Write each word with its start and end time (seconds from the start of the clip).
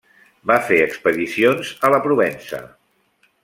Va 0.51 0.55
fer 0.69 0.79
expedicions 0.85 1.71
a 1.89 1.95
la 1.97 2.03
Provença. 2.09 2.67